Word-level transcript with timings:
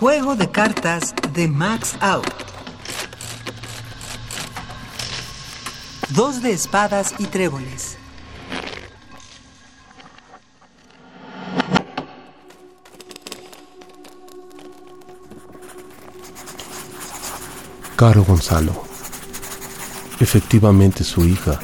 Juego 0.00 0.36
de 0.36 0.50
cartas 0.50 1.14
de 1.32 1.48
Max 1.48 1.96
Out. 2.00 2.26
Dos 6.10 6.42
de 6.42 6.52
espadas 6.52 7.14
y 7.18 7.24
tréboles. 7.24 7.96
Caro 17.96 18.22
Gonzalo. 18.24 18.74
Efectivamente 20.20 21.04
su 21.04 21.24
hija, 21.24 21.58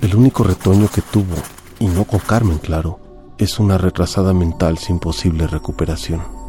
el 0.00 0.16
único 0.16 0.42
retoño 0.42 0.88
que 0.88 1.02
tuvo, 1.02 1.36
y 1.78 1.86
no 1.88 2.04
con 2.04 2.20
Carmen, 2.20 2.56
claro, 2.56 2.98
es 3.36 3.58
una 3.58 3.76
retrasada 3.76 4.32
mental 4.32 4.78
sin 4.78 4.98
posible 4.98 5.46
recuperación. 5.46 6.47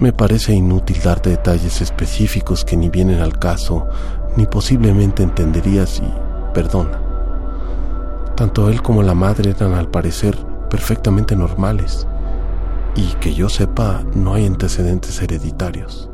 Me 0.00 0.14
parece 0.14 0.54
inútil 0.54 0.98
darte 1.04 1.28
detalles 1.28 1.82
específicos 1.82 2.64
que 2.64 2.74
ni 2.74 2.88
vienen 2.88 3.20
al 3.20 3.38
caso, 3.38 3.86
ni 4.34 4.46
posiblemente 4.46 5.22
entenderías 5.22 5.98
y 5.98 6.54
perdona. 6.54 6.98
Tanto 8.34 8.70
él 8.70 8.80
como 8.80 9.02
la 9.02 9.12
madre 9.12 9.50
eran 9.50 9.74
al 9.74 9.90
parecer 9.90 10.38
perfectamente 10.70 11.36
normales 11.36 12.06
y 12.96 13.08
que 13.20 13.34
yo 13.34 13.50
sepa 13.50 14.02
no 14.14 14.32
hay 14.32 14.46
antecedentes 14.46 15.20
hereditarios. 15.20 16.08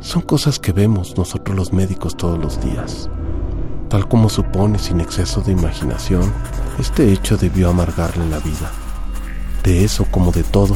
Son 0.00 0.22
cosas 0.22 0.58
que 0.58 0.72
vemos 0.72 1.16
nosotros 1.16 1.56
los 1.56 1.72
médicos 1.72 2.16
todos 2.16 2.40
los 2.40 2.60
días. 2.60 3.08
Tal 3.88 4.08
como 4.08 4.30
supone 4.30 4.80
sin 4.80 5.00
exceso 5.00 5.42
de 5.42 5.52
imaginación, 5.52 6.32
este 6.80 7.12
hecho 7.12 7.36
debió 7.36 7.70
amargarle 7.70 8.28
la 8.28 8.40
vida. 8.40 8.72
De 9.62 9.84
eso 9.84 10.06
como 10.10 10.32
de 10.32 10.42
todo, 10.42 10.74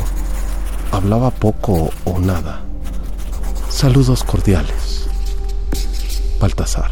hablaba 0.97 1.30
poco 1.30 1.91
o 2.05 2.19
nada. 2.19 2.64
Saludos 3.69 4.25
cordiales. 4.25 5.06
Baltasar. 6.41 6.91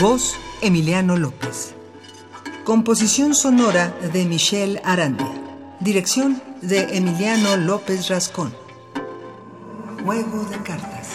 Voz 0.00 0.34
Emiliano 0.60 1.16
López. 1.16 1.74
Composición 2.64 3.34
sonora 3.34 3.94
de 4.12 4.24
Michelle 4.24 4.80
Arandia. 4.84 5.30
Dirección 5.78 6.42
de 6.62 6.96
Emiliano 6.96 7.56
López 7.56 8.08
Rascón. 8.08 8.52
Juego 10.04 10.44
de 10.46 10.56
cartas. 10.58 11.10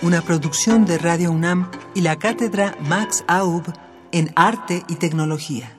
Una 0.00 0.22
producción 0.22 0.86
de 0.86 0.96
Radio 0.96 1.32
UNAM 1.32 1.70
y 1.94 2.00
la 2.00 2.16
cátedra 2.16 2.76
Max 2.80 3.24
Aub 3.26 3.64
en 4.12 4.32
Arte 4.36 4.82
y 4.88 4.96
Tecnología. 4.96 5.77